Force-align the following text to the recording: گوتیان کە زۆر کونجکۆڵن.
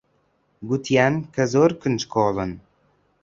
گوتیان 0.67 1.13
کە 1.33 1.43
زۆر 1.53 1.71
کونجکۆڵن. 1.81 2.51